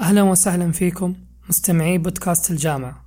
[0.00, 1.14] أهلا وسهلا فيكم
[1.48, 3.04] مستمعي بودكاست الجامعة.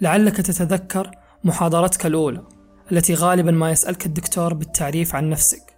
[0.00, 1.10] لعلك تتذكر
[1.44, 2.42] محاضرتك الأولى
[2.92, 5.76] التي غالبا ما يسألك الدكتور بالتعريف عن نفسك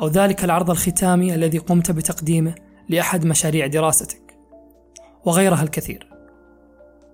[0.00, 2.54] أو ذلك العرض الختامي الذي قمت بتقديمه
[2.88, 4.38] لأحد مشاريع دراستك
[5.24, 6.08] وغيرها الكثير.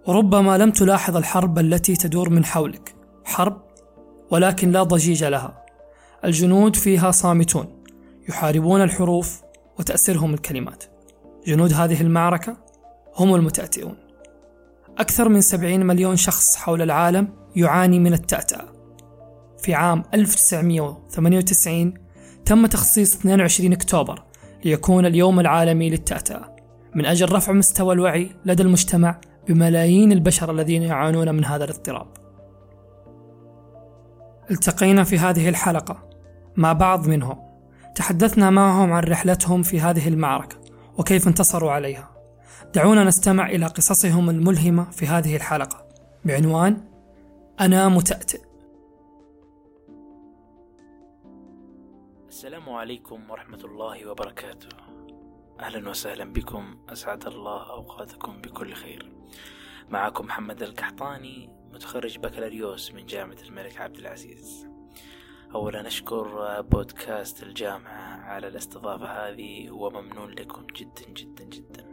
[0.06, 2.94] وربما لم تلاحظ الحرب التي تدور من حولك
[3.24, 3.62] حرب
[4.30, 5.63] ولكن لا ضجيج لها.
[6.24, 7.82] الجنود فيها صامتون
[8.28, 9.42] يحاربون الحروف
[9.78, 10.84] وتأسرهم الكلمات.
[11.46, 12.56] جنود هذه المعركة
[13.16, 13.96] هم المتأتئون.
[14.98, 18.72] أكثر من 70 مليون شخص حول العالم يعاني من التأتأة.
[19.58, 21.94] في عام 1998
[22.44, 24.22] تم تخصيص 22 أكتوبر
[24.64, 26.56] ليكون اليوم العالمي للتأتأة.
[26.94, 32.06] من أجل رفع مستوى الوعي لدى المجتمع بملايين البشر الذين يعانون من هذا الاضطراب.
[34.50, 36.13] التقينا في هذه الحلقة.
[36.56, 37.38] مع بعض منهم،
[37.94, 40.56] تحدثنا معهم عن رحلتهم في هذه المعركة
[40.98, 42.10] وكيف انتصروا عليها.
[42.74, 45.86] دعونا نستمع إلى قصصهم الملهمة في هذه الحلقة
[46.24, 46.80] بعنوان
[47.60, 48.40] أنا متأتئ.
[52.28, 54.68] السلام عليكم ورحمة الله وبركاته.
[55.60, 59.12] أهلا وسهلا بكم أسعد الله أوقاتكم بكل خير
[59.88, 64.73] معكم محمد القحطاني متخرج بكالوريوس من جامعة الملك عبد العزيز
[65.54, 71.84] أولا أشكر بودكاست الجامعة على الاستضافة هذه وممنون لكم جدا جدا جدا.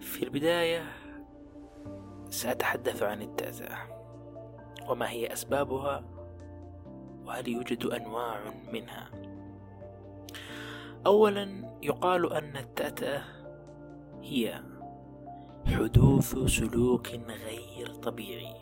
[0.00, 0.84] في البداية
[2.30, 3.78] سأتحدث عن التأتأة
[4.88, 6.04] وما هي أسبابها
[7.24, 8.40] وهل يوجد أنواع
[8.72, 9.10] منها.
[11.06, 13.22] أولا يقال أن التأتأة
[14.22, 14.62] هي
[15.66, 18.54] حدوث سلوك غير طبيعي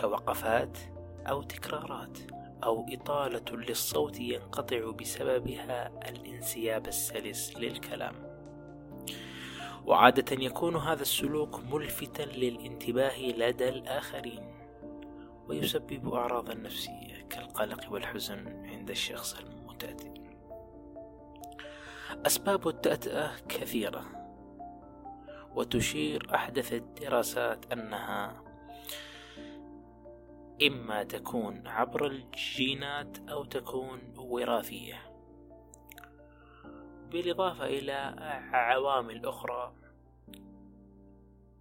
[0.00, 0.78] كوقفات
[1.26, 2.18] أو تكرارات
[2.64, 8.14] أو إطالة للصوت ينقطع بسببها الانسياب السلس للكلام.
[9.86, 14.60] وعادة يكون هذا السلوك ملفتا للانتباه لدى الآخرين
[15.48, 20.10] ويسبب أعراضا نفسية كالقلق والحزن عند الشخص المتأتئ
[22.26, 24.04] أسباب التأتأة كثيرة
[25.54, 28.42] وتشير أحدث الدراسات أنها
[30.62, 35.10] إما تكون عبر الجينات أو تكون وراثية.
[37.10, 37.92] بالإضافة إلى
[38.52, 39.74] عوامل أخرى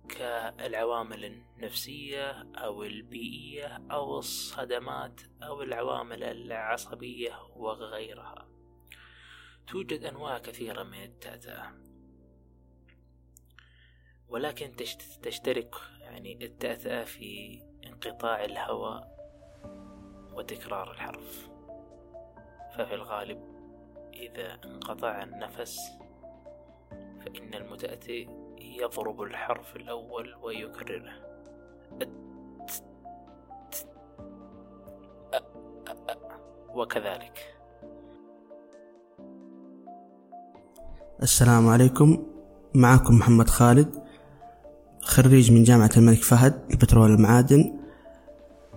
[0.09, 8.47] كالعوامل النفسية أو البيئية أو الصدمات أو العوامل العصبية وغيرها.
[9.67, 11.73] توجد أنواع كثيرة من التأتأة
[14.27, 14.75] ولكن
[15.21, 19.19] تشترك يعني التأتأة في انقطاع الهواء
[20.33, 21.49] وتكرار الحرف.
[22.75, 23.41] ففي الغالب
[24.13, 25.79] إذا انقطع النفس
[26.91, 28.27] فإن المتأتئ
[28.61, 31.13] يضرب الحرف الأول ويكرره.
[36.75, 37.55] وكذلك.
[41.21, 42.25] السلام عليكم.
[42.75, 44.08] معكم محمد خالد.
[45.01, 47.73] خريج من جامعة الملك فهد البترول والمعادن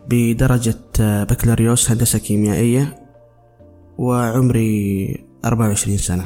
[0.08, 3.06] بدرجة بكالوريوس هندسة كيميائية
[3.98, 6.24] وعمري أربعة وعشرين سنة.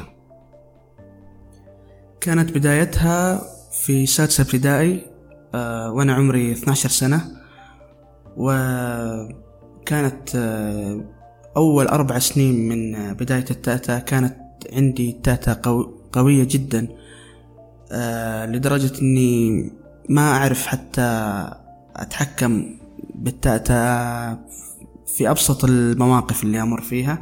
[2.21, 3.41] كانت بدايتها
[3.71, 5.05] في سادسة ابتدائي
[5.55, 7.21] آه، وأنا عمري 12 سنة
[8.37, 11.01] وكانت آه،
[11.57, 14.35] أول أربع سنين من بداية التأتأة كانت
[14.73, 16.87] عندي تأتأة قوية جدا
[17.91, 19.71] آه، لدرجة إني
[20.09, 21.01] ما أعرف حتى
[21.95, 22.79] أتحكم
[23.15, 24.39] بالتأتأة
[25.17, 27.21] في أبسط المواقف اللي أمر فيها.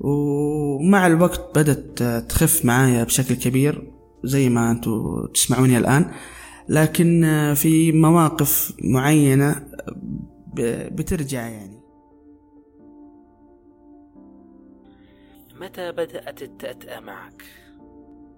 [0.00, 3.92] ومع الوقت بدأت تخف معايا بشكل كبير
[4.24, 6.10] زي ما أنتم تسمعوني الآن.
[6.68, 7.22] لكن
[7.56, 9.66] في مواقف معينة
[10.92, 11.78] بترجع يعني.
[15.60, 17.42] متى بدأت التأتأة معك؟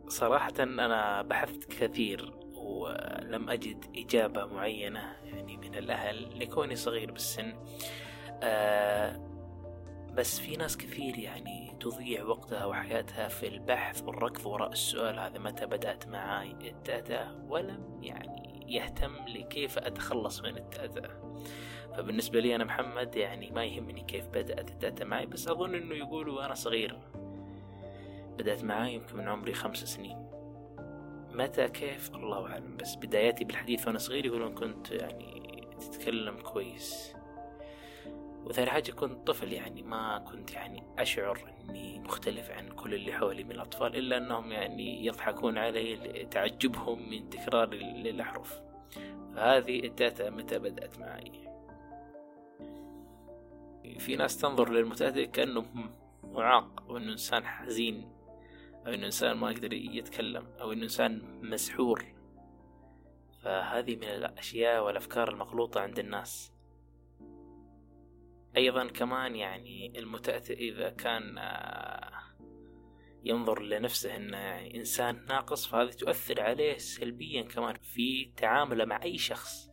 [0.09, 2.40] صراحة أنا بحثت كثير.
[2.61, 7.55] ولم أجد إجابة معينة يعني من الأهل لكوني صغير بالسن.
[8.43, 9.31] آه
[10.15, 15.67] بس في ناس كثير يعني تضيع وقتها وحياتها في البحث والركض وراء السؤال هذا متى
[15.67, 21.11] بدأت معي التأتأة ولم يعني يهتم لكيف أتخلص من التأتأة
[21.97, 26.47] فبالنسبة لي أنا محمد يعني ما يهمني كيف بدأت التأتأة معي بس أظن أنه يقولوا
[26.47, 26.99] أنا صغير
[28.39, 30.30] بدأت معي يمكن من عمري خمس سنين.
[31.35, 32.77] متى كيف؟ الله أعلم.
[32.77, 37.15] بس بداياتي بالحديث وأنا صغير يقولون كنت يعني تتكلم كويس.
[38.45, 43.45] وثاني حاجة كنت طفل يعني ما كنت يعني أشعر أني مختلف عن كل اللي حولي
[43.45, 48.61] من الأطفال إلا أنهم يعني يضحكون علي لتعجبهم من تكرار للأحرف
[49.35, 51.51] فهذه الداتا متى بدأت معي؟
[53.99, 55.65] في ناس تنظر للمتأتئ كأنه
[56.25, 58.20] معاق أو أنه إنسان حزين.
[58.87, 62.05] أو أنه إنسان ما يقدر يتكلم أو أنه إنسان مسحور.
[63.43, 66.53] فهذه من الأشياء والأفكار المغلوطة عند الناس.
[68.57, 72.11] أيضا كمان يعني المتأتئ إذا كان آه،
[73.25, 79.19] ينظر لنفسه أنه يعني إنسان ناقص فهذه تؤثر عليه سلبيا كمان في تعامله مع أي
[79.19, 79.71] شخص.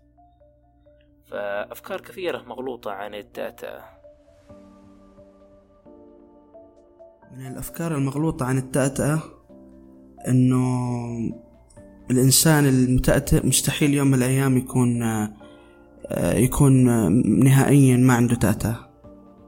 [1.25, 3.96] فأفكار كثيرة مغلوطة عن الداتا.
[7.37, 9.19] من الأفكار المغلوطة عن التأتأة
[10.27, 10.97] أنه
[12.11, 15.03] الإنسان المتأتئ مستحيل يوم من الأيام يكون
[16.21, 16.73] يكون
[17.43, 18.75] نهائيا ما عنده تأتأة.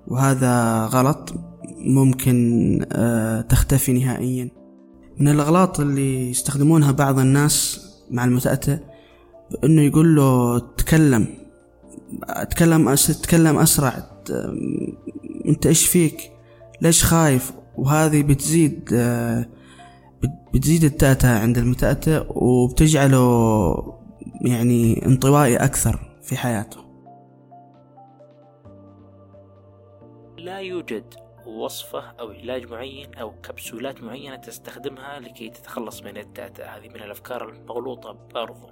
[0.08, 1.34] وهذا غلط
[1.78, 2.80] ممكن
[3.50, 4.50] تختفي نهائيا.
[5.20, 8.78] من الأغلاط اللي يستخدمونها بعض الناس مع المتأتئ
[9.64, 11.28] إنه يقول له تكلم
[12.50, 13.94] تكلم تكلم أسرع
[15.46, 16.32] أنت إيش فيك؟
[16.82, 18.90] ليش خايف؟ وهذه بتزيد
[20.54, 24.00] بتزيد التأتأة عند المتأتئ وبتجعله
[24.42, 26.80] يعني انطوائي أكثر في حياته.
[30.38, 31.14] لا يوجد
[31.46, 37.50] وصفة أو علاج معين أو كبسولات معينة تستخدمها لكي تتخلص من التأتأة هذه من الأفكار
[37.50, 38.70] المغلوطة برضو.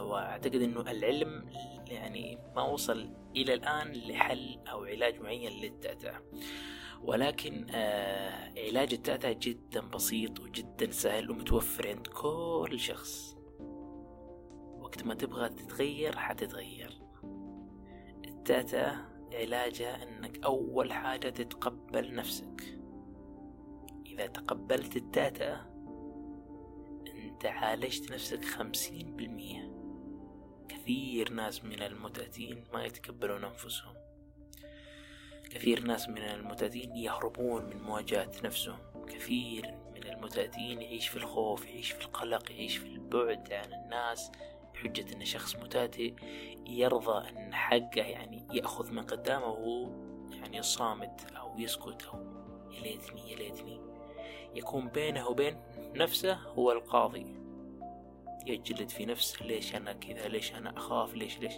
[0.00, 1.44] وأعتقد أنه العلم
[1.86, 6.14] يعني ما وصل إلى الآن لحل أو علاج معين للتأتأة
[7.02, 13.36] ولكن آه علاج التأتأة جدا بسيط وجدا سهل ومتوفر عند كل شخص.
[14.78, 16.98] وقت ما تبغى تتغير حتتغير.
[18.24, 18.96] التأتأة
[19.32, 22.78] علاجها إنك أول حاجة تتقبل نفسك.
[24.06, 25.66] إذا تقبلت التأتأة
[27.08, 29.72] أنت عالجت نفسك خمسين بالمية.
[30.68, 33.94] كثير ناس من المتأتين ما يتقبلون أنفسهم.
[35.58, 38.78] كثير ناس من المتأتين يهربون من مواجهة نفسهم.
[39.08, 44.30] كثير من المتأتين يعيش في الخوف يعيش في القلق يعيش في البعد عن الناس
[44.74, 46.14] بحجة أن شخص متاتئ
[46.66, 49.90] يرضى أن حقه يعني يأخذ من قدامه وهو
[50.32, 52.18] يعني صامت أو يسكت أو
[52.70, 53.80] يا ليتني يا ليتني
[54.54, 57.26] يكون بينه وبين نفسه هو القاضي.
[58.46, 61.54] يجلد في نفسه ليش أنا كذا؟ ليش أنا أخاف؟ ليش ليش؟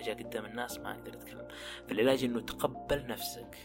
[0.00, 1.48] جاء قدام الناس ما أقدر أتكلم.
[1.88, 3.56] فالعلاج إنه تقبل نفسك.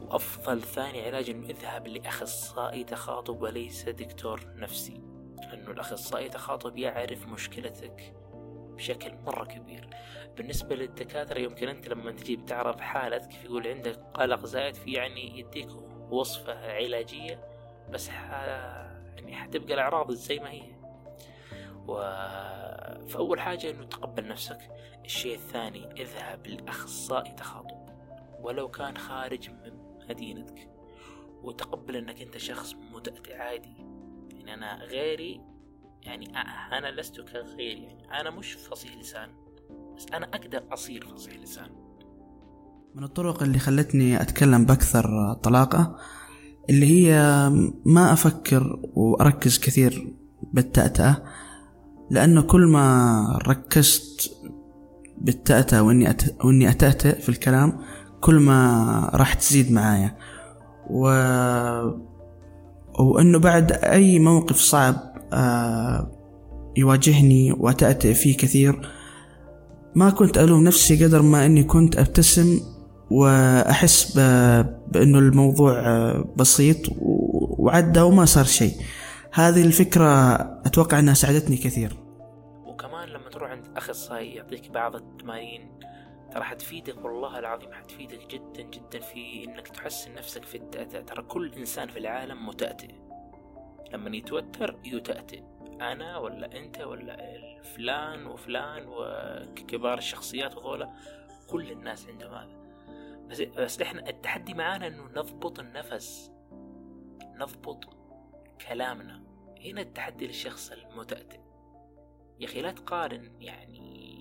[0.00, 5.02] وأفضل ثاني علاج إنه اذهب لأخصائي تخاطب وليس دكتور نفسي.
[5.42, 8.14] لأنه الأخصائي تخاطب يعرف مشكلتك
[8.76, 9.90] بشكل مرة كبير.
[10.36, 15.68] بالنسبة للدكاترة يمكن أنت لما تجي بتعرض حالتك يقول عندك قلق زايد في يعني يديك
[16.10, 17.44] وصفة علاجية
[17.90, 18.30] بس ح...
[19.16, 20.79] يعني حتبقى الأعراض زي ما هي.
[23.08, 24.58] فأول حاجة إنه تقبل نفسك.
[25.04, 27.90] الشيء الثاني اذهب لأخصائي تخاطب.
[28.40, 29.72] ولو كان خارج من
[30.10, 30.70] مدينتك.
[31.42, 33.74] وتقبل إنك أنت شخص متأتئ عادي.
[34.30, 35.40] يعني أنا غيري
[36.02, 36.36] يعني
[36.72, 37.82] أنا لست كغيري.
[37.82, 39.28] يعني أنا مش فصيح لسان.
[39.96, 41.70] بس أنا أقدر أصير فصيح لسان.
[42.94, 45.96] من الطرق اللي خلتني أتكلم بأكثر طلاقة
[46.70, 47.14] اللي هي
[47.84, 51.22] ما أفكر وأركز كثير بالتأتأة.
[52.10, 54.32] لأنه كل ما ركزت
[55.18, 56.16] بالتأتأة وإني.
[56.44, 57.72] وإني أتأتأ في الكلام
[58.20, 60.16] كل ما راح تزيد معايا
[60.90, 61.08] و
[62.98, 64.96] وإنه بعد أي موقف صعب
[65.32, 66.10] آه
[66.76, 68.88] يواجهني وأتأتأ فيه كثير
[69.94, 72.60] ما كنت ألوم نفسي قدر ما إني كنت أبتسم
[73.10, 74.20] وأحس ب...
[74.92, 75.82] بأنه الموضوع
[76.36, 76.76] بسيط
[77.58, 78.72] وعدى وما صار شيء
[79.32, 80.34] هذه الفكرة
[80.66, 81.96] أتوقع أنها ساعدتني كثير.
[83.76, 85.78] أخصائي يعطيك بعض التمارين
[86.32, 91.54] ترى حتفيدك والله العظيم حتفيدك جدا جدا في إنك تحسن نفسك في التأتأة ترى كل
[91.54, 92.94] إنسان في العالم متأتئ
[93.92, 95.42] لما يتوتر يتأتئ
[95.80, 97.16] أنا ولا أنت ولا
[97.62, 100.90] فلان وفلان وكبار الشخصيات وغولا
[101.48, 102.60] كل الناس عندهم هذا.
[103.28, 106.30] بس, بس إحنا التحدي معانا إنه نضبط النفس.
[107.34, 107.99] نضبط
[108.68, 109.30] كلامنا.
[109.64, 111.40] هنا التحدي للشخص المتأتئ.
[112.40, 114.20] يا أخي لا تقارن يعني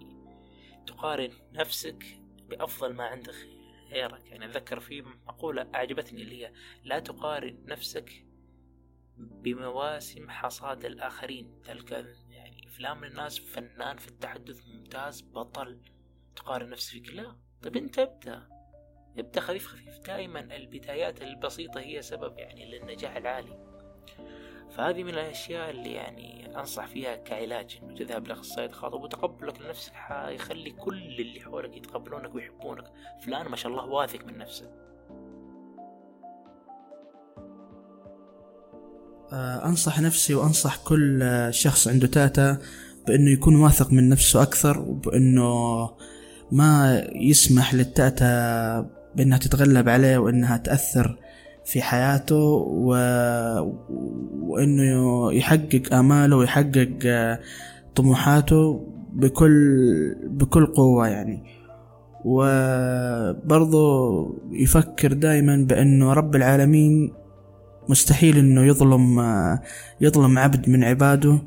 [0.87, 2.05] تقارن نفسك
[2.49, 3.29] بأفضل ما عند
[3.91, 4.25] غيرك.
[4.25, 6.53] يعني أتذكر في مقولة أعجبتني اللي هي
[6.83, 8.25] لا تقارن نفسك
[9.17, 11.61] بمواسم حصاد الآخرين.
[11.61, 11.91] تلك
[12.29, 15.81] يعني فلان من الناس فنان في التحدث ممتاز بطل.
[16.35, 17.35] تقارن نفسك لا.
[17.61, 18.47] طيب أنت ابدأ.
[19.17, 19.99] ابدأ خفيف خفيف.
[19.99, 23.68] دائما البدايات البسيطة هي سبب يعني للنجاح العالي.
[24.77, 30.71] فهذه من الأشياء اللي يعني أنصح فيها كعلاج إنه تذهب لأخصائي تخاطب وتقبلك لنفسك حيخلي
[30.71, 32.83] كل اللي حولك يتقبلونك ويحبونك.
[33.25, 34.65] فلان ما شاء الله واثق من نفسه.
[39.33, 42.57] آه، أنصح نفسي وأنصح كل شخص عنده تاتا
[43.07, 45.89] بأنه يكون واثق من نفسه أكثر وبأنه
[46.51, 51.17] ما يسمح للتاتا بأنها تتغلب عليه وأنها تأثر
[51.69, 52.35] في حياته
[52.67, 52.93] و...
[54.41, 57.39] وإنه يحقق آماله ويحقق آه،
[57.95, 61.43] طموحاته بكل بكل قوة يعني.
[62.25, 63.89] وبرضه
[64.51, 67.13] يفكر دائما بأنه رب العالمين
[67.89, 69.61] مستحيل إنه يظلم آه،
[70.01, 71.39] يظلم عبد من عباده.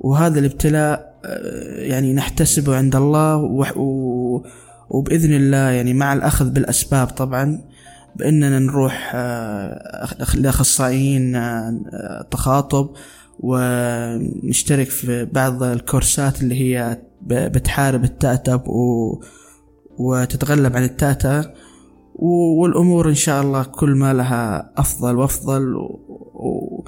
[0.00, 3.36] وهذا الابتلاء آه، يعني نحتسبه عند الله
[4.90, 7.68] وبإذن الله يعني مع الأخذ بالأسباب طبعا.
[8.16, 12.90] بأننا نروح آه، لأخصائيين آه، تخاطب
[13.40, 19.20] ونشترك في بعض الكورسات اللي هي بتحارب التأتب و
[19.98, 21.54] وتتغلب عن التأتأة
[22.14, 26.84] والأمور إن شاء الله كل ما لها أفضل وأفضل و...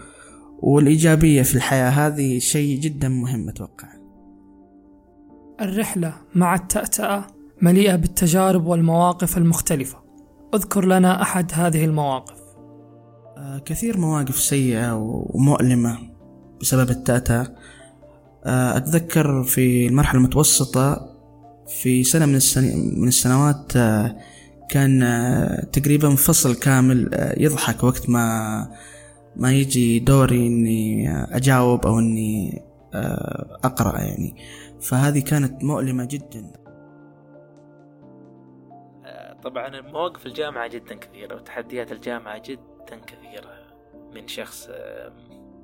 [0.62, 1.90] والإيجابية في الحياة.
[1.90, 3.88] هذه شيء جدا مهم أتوقع.
[5.60, 7.26] الرحلة مع التأتأة
[7.62, 9.99] مليئة بالتجارب والمواقف المختلفة.
[10.54, 12.40] أذكر لنا أحد هذه المواقف.
[13.38, 14.94] آه، كثير مواقف سيئة
[15.34, 15.98] ومؤلمة
[16.60, 17.56] بسبب التأتأ.
[18.44, 21.16] آه، أتذكر في المرحلة المتوسطة
[21.80, 22.40] في سنة من.
[23.00, 24.16] من السنوات آه،
[24.68, 25.00] كان
[25.72, 28.68] تقريبا فصل كامل يضحك وقت ما
[29.36, 32.62] ما يجي دوري إني أجاوب أو إني
[33.64, 34.34] أقرأ يعني.
[34.80, 36.59] فهذه كانت مؤلمة جدا.
[39.42, 43.70] طبعا مواقف الجامعة جدا كثيرة وتحديات الجامعة جدا كثيرة
[44.12, 44.68] من شخص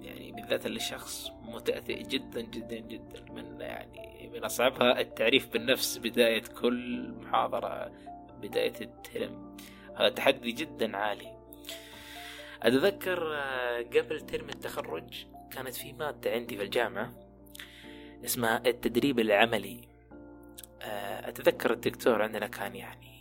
[0.07, 6.43] يعني بالذات اللي شخص متأثئ جدا جدا جدا من يعني من أصعبها التعريف بالنفس بداية
[6.61, 7.93] كل محاضرة
[8.43, 9.57] بداية الترم.
[9.97, 11.37] هذا تحدي جدا عالي.
[12.63, 17.13] أتذكر آه، قبل ترم التخرج كانت في مادة عندي في الجامعة
[18.25, 19.81] اسمها التدريب العملي.
[20.83, 23.16] آه، أتذكر الدكتور عندنا كان يعني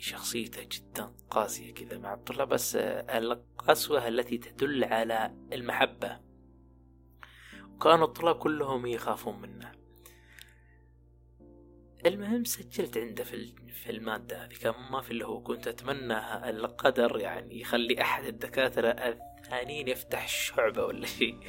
[0.00, 6.20] شخصيته جدا قاسية كذا مع الطلاب بس القسوة التي تدل على المحبة.
[7.74, 9.72] وكانوا الطلاب كلهم يخافون منه.
[12.06, 14.54] المهم سجلت عنده في في المادة هذه.
[14.54, 15.42] كان ما في اللي هو.
[15.42, 21.40] كنت أتمنى القدر يعني يخلي أحد الدكاترة الثانيين يفتح شعبة ولا شيء.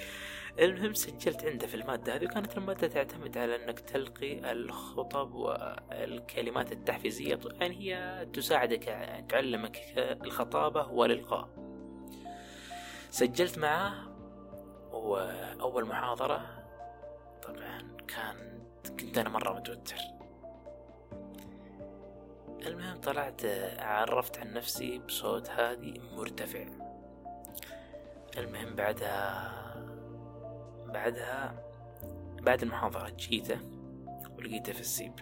[0.59, 7.39] المهم سجلت عنده في المادة هذه وكانت المادة تعتمد على أنك تلقي الخطب والكلمات التحفيزية
[7.61, 8.83] يعني هي تساعدك
[9.29, 11.49] تعلمك الخطابة والإلقاء.
[13.11, 13.93] سجلت معاه
[14.91, 16.63] وأول محاضرة
[17.43, 18.63] طبعا كان
[18.99, 19.97] كنت أنا مرة متوتر.
[22.67, 23.41] المهم طلعت
[23.79, 26.65] عرفت عن نفسي بصوت هادي مرتفع.
[28.37, 29.68] المهم بعدها
[30.89, 31.63] بعدها
[32.41, 33.59] بعد المحاضرة جيته
[34.37, 35.13] ولقيته في السيب.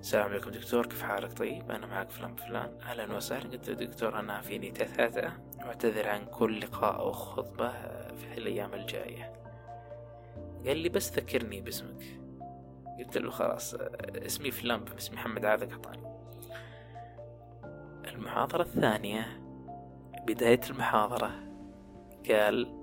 [0.00, 2.78] السلام عليكم دكتور كيف حالك؟ طيب أنا معك فلان فلان.
[2.82, 7.70] أهلا وسهلا قلت له دكتور أنا فيني تثاثة واعتذر عن كل لقاء أو خطبة
[8.12, 9.32] في الأيام الجاية.
[10.66, 12.20] قال لي بس ذكرني باسمك.
[12.98, 16.08] قلت له خلاص اسمي فلان اسمي محمد عاذق قحطاني
[18.06, 19.40] المحاضرة الثانية
[20.26, 21.30] بداية المحاضرة
[22.30, 22.77] قال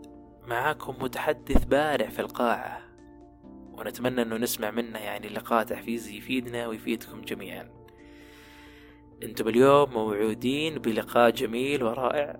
[0.48, 2.82] معاكم متحدث بارع في القاعة
[3.74, 7.70] ونتمنى أنه نسمع منه يعني لقاء تحفيزي يفيدنا ويفيدكم جميعا.
[9.24, 12.40] أنتم اليوم موعودين بلقاء جميل ورائع.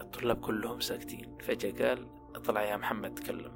[0.00, 1.38] الطلاب كلهم ساكتين.
[1.40, 3.52] فجأة قال اطلع يا محمد تكلم.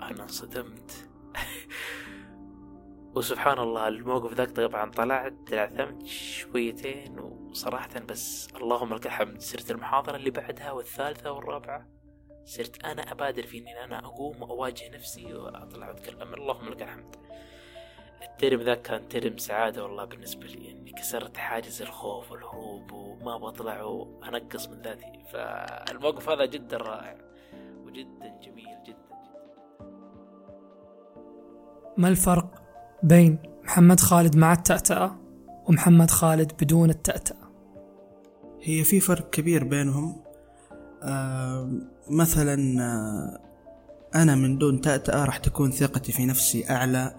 [0.00, 1.08] أنا انصدمت.
[3.16, 10.16] وسبحان الله الموقف ذاك طبعا طلعت تعثمت شويتين وصراحة بس اللهم لك الحمد صرت المحاضرة
[10.16, 11.95] اللي بعدها والثالثة والرابعة.
[12.46, 17.16] صرت أنا أبادر في إني أنا أقوم وأواجه نفسي وأطلع وأتكلم اللهم لك الحمد.
[18.22, 20.70] الترم ذاك كان ترم سعادة والله بالنسبة لي.
[20.70, 25.12] إني كسرت حاجز الخوف والهروب وما بطلع وأنقص من ذاتي.
[25.32, 27.18] فالموقف هذا جدا رائع
[27.84, 29.06] وجدا جميل جدا جدا.
[31.96, 32.62] ما الفرق
[33.02, 35.16] بين محمد خالد مع التأتأة
[35.68, 37.50] ومحمد خالد بدون التأتأة؟
[38.62, 40.25] هي في فرق كبير بينهم.
[42.10, 43.40] مثلا آه
[44.14, 47.14] أنا من دون تأتأة راح تكون ثقتي في نفسي أعلى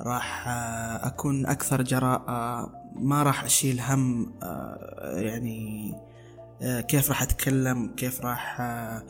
[0.00, 5.92] راح آه أكون أكثر جراءة ما راح أشيل هم آه، يعني
[6.62, 9.02] آه، كيف راح أتكلم كيف راح آه،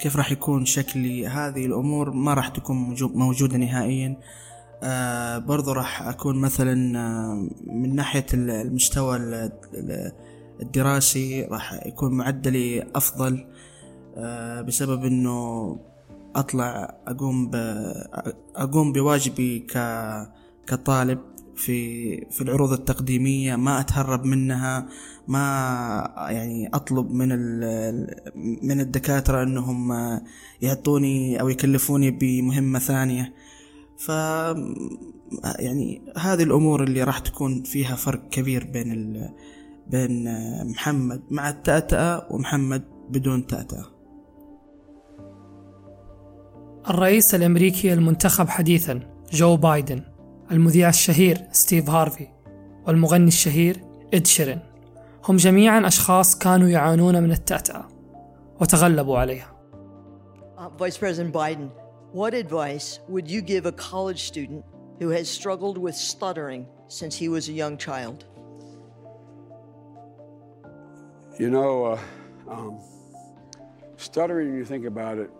[0.00, 4.16] كيف راح يكون شكلي هذه الأمور ما راح تكون موجودة نهائيا.
[5.38, 6.74] برضو راح أكون مثلا
[7.66, 9.16] من ناحية المستوى
[10.62, 13.46] الدراسي راح يكون معدلي أفضل.
[14.66, 15.78] بسبب أنه
[16.36, 17.50] أطلع أقوم
[18.56, 19.72] أقوم بواجبي ك
[20.66, 21.18] كطالب
[21.56, 24.88] في في العروض التقديمية ما أتهرب منها
[25.28, 27.28] ما يعني أطلب من
[28.62, 29.92] من الدكاترة أنهم
[30.62, 33.34] يعطوني أو يكلفوني بمهمة ثانية.
[33.98, 34.08] ف
[35.58, 39.34] يعني هذه الأمور اللي راح تكون فيها فرق كبير بين ال...
[39.90, 40.24] بين
[40.70, 43.91] محمد مع التأتأة ومحمد بدون تأتأة.
[46.90, 49.00] الرئيس الأمريكي المنتخب حديثا
[49.32, 50.02] جو بايدن
[50.50, 52.28] المذيع الشهير ستيف هارفي
[52.86, 53.84] والمغني الشهير
[54.14, 54.60] إد شيرين
[55.24, 57.88] هم جميعا أشخاص كانوا يعانون من التأتأة
[58.60, 59.52] وتغلبوا عليها
[60.58, 61.70] uh, Vice President Biden,
[62.12, 64.64] what advice would you give a college student
[64.98, 68.24] who has struggled with stuttering since he was a young child?
[71.38, 71.98] You know, uh,
[72.48, 72.80] um,
[73.96, 75.30] stuttering, you think about it,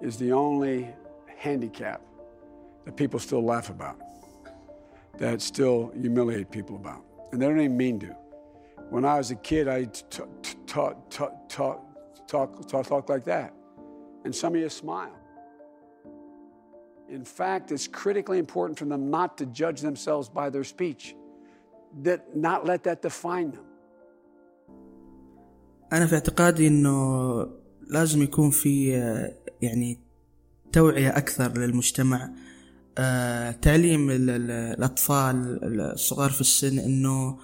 [0.00, 0.94] is the only
[1.36, 2.00] handicap
[2.84, 3.98] that people still laugh about,
[5.18, 7.02] that still humiliate people about.
[7.32, 8.14] And they don't even mean to.
[8.90, 10.28] When I was a kid, I talk,
[10.66, 11.48] talk, talk,
[12.28, 13.52] talk, talk, talk like that.
[14.24, 15.16] And some of you smile.
[17.08, 21.14] In fact, it's critically important for them not to judge themselves by their speech,
[22.02, 23.64] that not let that define them.
[25.92, 26.96] أنا في اعتقادي إنه
[27.88, 28.96] لازم يكون في
[29.61, 29.99] يعني
[30.71, 32.29] توعية أكثر للمجتمع.
[32.97, 37.37] آه، تعليم الأطفال الصغار في السن إنه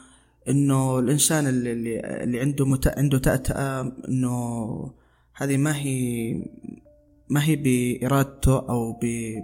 [0.50, 2.88] إنه الإنسان اللي اللي عنده مت...
[2.98, 4.92] عنده تأتأة إنه
[5.34, 6.34] هذه ما هي
[7.30, 9.00] ما هي بإرادته أو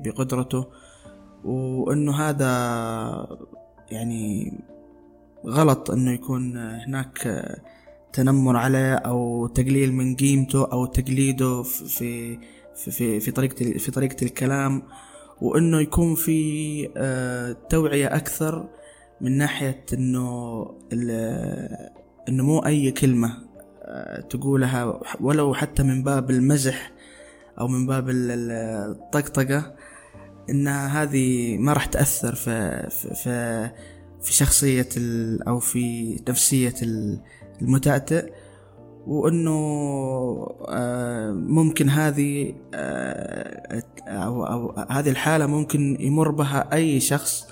[0.06, 0.66] بقدرته
[1.44, 2.48] وإنه هذا
[3.92, 4.54] يعني
[5.46, 7.46] غلط إنه يكون هناك
[8.14, 12.40] تنمر عليه أو تقليل من قيمته أو تقليده في
[12.76, 14.84] في في, في طريقة في طريقة الكلام
[15.42, 18.70] وإنه يكون في آه، توعية أكثر
[19.22, 20.66] من ناحية إنه
[22.30, 23.38] إنه مو أي كلمة
[23.82, 26.92] آه، تقولها ولو حتى من باب المزح
[27.60, 29.76] أو من باب الطقطقة
[30.50, 33.70] انها هذه ما راح تأثر في في
[34.22, 34.90] في شخصية
[35.48, 36.74] أو في نفسية
[37.62, 38.32] المتأتئ.
[39.08, 39.52] وإنه
[40.68, 47.48] آه، ممكن هذه آه، أو, أو هذه الحالة ممكن يمر بها أي شخص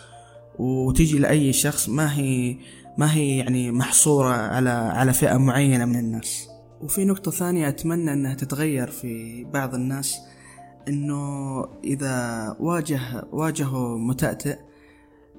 [0.60, 2.56] وتيجي لأي شخص ما هي
[2.98, 6.48] ما هي يعني محصورة على على فئة معينة من الناس.
[6.82, 10.20] وفي نقطة ثانية أتمنى إنها تتغير في بعض الناس
[10.88, 13.00] إنه إذا واجه
[13.32, 14.58] واجهه متأتئ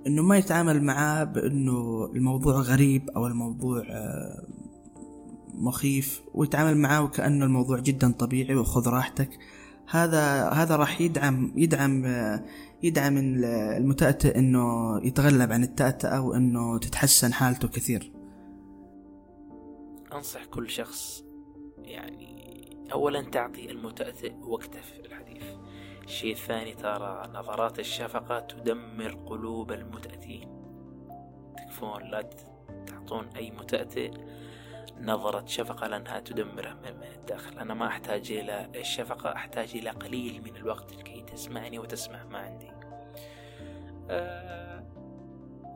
[0.07, 4.47] إنه ما يتعامل معاه بإنه الموضوع غريب أو الموضوع آه،
[5.55, 9.39] مخيف ويتعامل معاه وكأنه الموضوع جدا طبيعي وخذ راحتك.
[9.91, 12.05] هذا هذا راح يدعم يدعم
[12.83, 18.13] يدعم المتأتئ إنه يتغلب عن التأتأة وانه تتحسن حالته كثير.
[20.13, 21.25] أنصح كل شخص
[21.79, 22.33] يعني
[22.93, 25.45] اولا تعطي المتأتئ وقته في الحديث.
[26.05, 30.49] الشيء الثاني ترى نظرات الشفقة تدمر قلوب المتأتين
[31.57, 32.31] تكفون لا
[32.87, 34.11] تعطون أي متأتئ
[35.03, 40.57] نظرة شفقة لأنها تدمره من الداخل أنا ما أحتاج إلى الشفقة أحتاج إلى قليل من
[40.57, 42.71] الوقت لكي تسمعني وتسمع ما عندي.
[44.11, 44.87] أه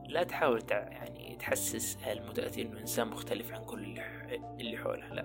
[0.09, 4.01] لا تحاول يعني تحسس المتأتي أنه إنسان مختلف عن كل
[4.61, 5.23] اللي حوله لا.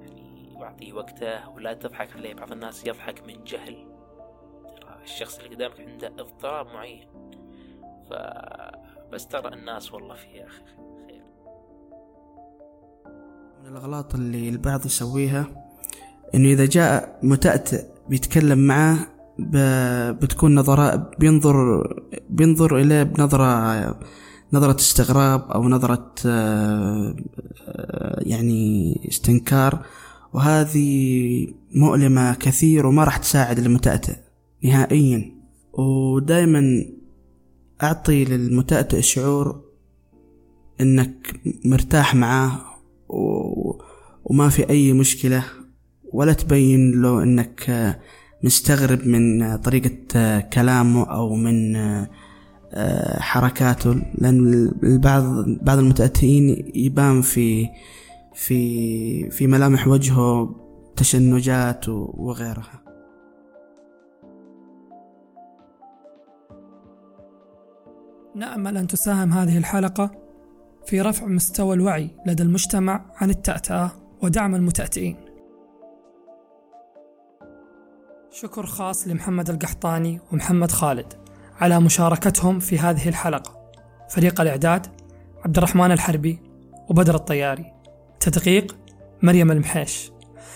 [0.00, 2.34] يعني واعطيه وقته ولا تضحك عليه.
[2.34, 3.96] بعض الناس يضحك من جهل.
[4.80, 7.08] ترى الشخص اللي قدامك عنده اضطراب معين.
[8.10, 10.85] فبس ترى الناس والله فيها خير
[13.66, 15.46] من الأغلاط اللي البعض يسويها
[16.34, 18.98] إنه إذا جاء متأتئ بيتكلم معاه
[20.12, 21.82] بتكون نظرة بينظر
[22.30, 24.00] بينظر إليه بنظرة
[24.52, 27.14] نظرة استغراب أو نظرة آه،
[28.18, 29.86] يعني استنكار
[30.32, 34.16] وهذه مؤلمة كثير وما راح تساعد المتأتئ
[34.64, 35.32] نهائيا.
[35.72, 36.84] ودائما
[37.82, 39.60] أعطي للمتأتئ شعور
[40.80, 42.76] إنك مرتاح معاه
[44.26, 45.44] وما في أي مشكلة
[46.12, 47.96] ولا تبين له أنك
[48.42, 54.02] مستغرب من طريقة كلامه أو من آه، حركاته.
[54.18, 54.38] لأن
[54.82, 55.24] البعض
[55.62, 57.68] بعض المتأتئين يبان في
[58.34, 60.54] في في ملامح وجهه
[60.96, 62.82] تشنجات وغيرها.
[68.36, 70.10] نأمل أن تساهم هذه الحلقة
[70.86, 74.05] في رفع مستوى الوعي لدى المجتمع عن التأتأة.
[74.22, 75.16] ودعم المتأتئين.
[78.30, 81.12] شكر خاص لمحمد القحطاني ومحمد خالد
[81.60, 83.70] على مشاركتهم في هذه الحلقة.
[84.08, 84.86] فريق الإعداد
[85.44, 86.38] عبد الرحمن الحربي
[86.88, 87.72] وبدر الطياري.
[88.20, 88.76] تدقيق
[89.22, 90.12] مريم المحيش.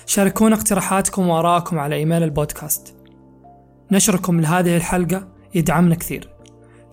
[0.06, 2.94] شاركونا اقتراحاتكم وآراءكم على إيميل البودكاست.
[3.92, 6.28] نشركم لهذه الحلقة يدعمنا كثير.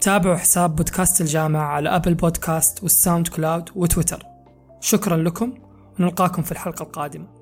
[0.01, 4.23] تابعوا حساب بودكاست الجامعة على أبل بودكاست والساوند كلاود وتويتر
[4.79, 5.53] شكرا لكم
[5.99, 7.36] ونلقاكم في الحلقة القادمة.